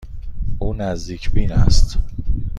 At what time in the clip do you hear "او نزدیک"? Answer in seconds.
0.59-1.31